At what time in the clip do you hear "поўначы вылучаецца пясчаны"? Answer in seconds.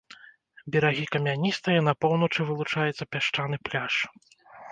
2.07-3.55